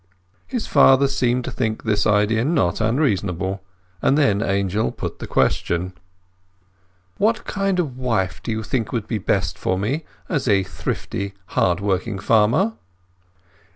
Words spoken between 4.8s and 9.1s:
put the question— "What kind of wife do you think would